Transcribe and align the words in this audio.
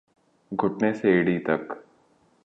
گھٹنے 0.51 0.89
سے 0.99 1.07
ایڑی 1.13 1.37
تک 1.47 1.63